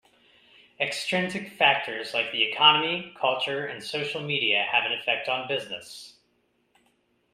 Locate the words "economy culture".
2.41-3.67